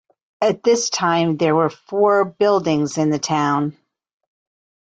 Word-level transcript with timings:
At 0.41 0.63
this 0.63 0.89
time 0.89 1.37
there 1.37 1.53
were 1.53 1.69
four 1.69 2.25
buildings 2.25 2.97
in 2.97 3.11
the 3.11 3.19
town. 3.19 3.77